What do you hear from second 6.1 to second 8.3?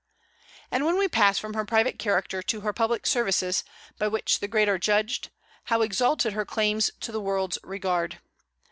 her claims to the world's regard!